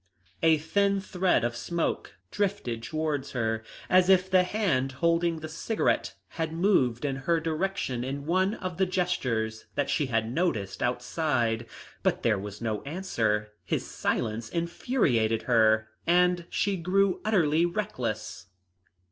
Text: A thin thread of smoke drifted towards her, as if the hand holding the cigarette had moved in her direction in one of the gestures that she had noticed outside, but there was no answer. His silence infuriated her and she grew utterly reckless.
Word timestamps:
A 0.41 0.57
thin 0.57 0.99
thread 0.99 1.43
of 1.43 1.55
smoke 1.55 2.15
drifted 2.31 2.81
towards 2.81 3.33
her, 3.33 3.63
as 3.87 4.09
if 4.09 4.31
the 4.31 4.41
hand 4.41 4.93
holding 4.93 5.41
the 5.41 5.47
cigarette 5.47 6.15
had 6.29 6.51
moved 6.51 7.05
in 7.05 7.17
her 7.17 7.39
direction 7.39 8.03
in 8.03 8.25
one 8.25 8.55
of 8.55 8.77
the 8.77 8.87
gestures 8.87 9.67
that 9.75 9.91
she 9.91 10.07
had 10.07 10.33
noticed 10.33 10.81
outside, 10.81 11.67
but 12.01 12.23
there 12.23 12.39
was 12.39 12.61
no 12.63 12.81
answer. 12.81 13.51
His 13.63 13.85
silence 13.85 14.49
infuriated 14.49 15.43
her 15.43 15.89
and 16.07 16.47
she 16.49 16.77
grew 16.77 17.21
utterly 17.23 17.63
reckless. 17.67 18.47